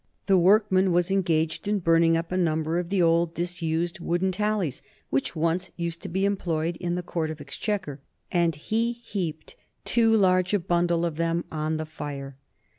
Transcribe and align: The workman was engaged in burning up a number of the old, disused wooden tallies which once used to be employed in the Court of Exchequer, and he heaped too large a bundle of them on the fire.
The 0.25 0.35
workman 0.35 0.91
was 0.91 1.11
engaged 1.11 1.67
in 1.67 1.77
burning 1.77 2.17
up 2.17 2.31
a 2.31 2.35
number 2.35 2.79
of 2.79 2.89
the 2.89 3.03
old, 3.03 3.35
disused 3.35 3.99
wooden 3.99 4.31
tallies 4.31 4.81
which 5.11 5.35
once 5.35 5.69
used 5.75 6.01
to 6.01 6.09
be 6.09 6.25
employed 6.25 6.75
in 6.77 6.95
the 6.95 7.03
Court 7.03 7.29
of 7.29 7.39
Exchequer, 7.39 8.01
and 8.31 8.55
he 8.55 8.93
heaped 8.93 9.55
too 9.85 10.11
large 10.17 10.55
a 10.55 10.59
bundle 10.59 11.05
of 11.05 11.17
them 11.17 11.45
on 11.51 11.77
the 11.77 11.85
fire. 11.85 12.35